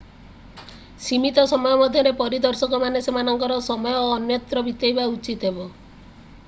[1.07, 5.71] ସୀମିତ ସମୟ ମଧ୍ୟରେ ପରିଦର୍ଶକମାନେ ସେମାନଙ୍କ ସମୟ ଅନ୍ୟତ୍ର ବିତେଇବା ଉଚିତ ହେବ